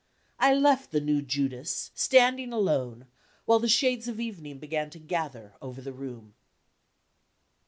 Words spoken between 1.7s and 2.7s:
standing